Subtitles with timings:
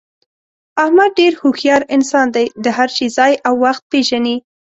[0.83, 4.35] احمد ډېر هوښیار انسان دی، د هر شي ځای او وخت پېژني.